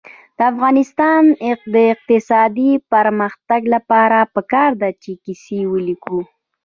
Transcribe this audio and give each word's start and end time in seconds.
د 0.37 0.39
افغانستان 0.51 1.21
د 1.73 1.75
اقتصادي 1.93 2.71
پرمختګ 2.93 3.61
لپاره 3.75 4.17
پکار 4.35 4.71
ده 4.81 4.89
چې 5.01 5.11
کیسې 5.23 5.59
ولیکو. 5.73 6.19